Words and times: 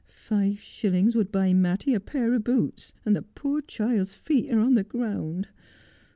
'Five 0.29 0.59
shillings 0.59 1.15
would 1.15 1.31
buy 1.31 1.53
Mattie 1.53 1.93
a 1.93 1.99
pair 1.99 2.33
of 2.33 2.43
boots, 2.43 2.91
and 3.05 3.15
the 3.15 3.21
poor 3.21 3.61
child's 3.61 4.13
feet 4.13 4.51
are 4.51 4.59
on 4.59 4.73
the 4.73 4.81
ground. 4.83 5.49